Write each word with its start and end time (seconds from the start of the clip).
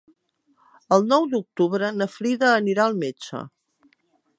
El 0.97 1.05
nou 1.11 1.29
d'octubre 1.35 1.93
na 2.01 2.09
Frida 2.17 2.51
anirà 2.55 2.89
al 2.91 3.01
metge. 3.05 3.49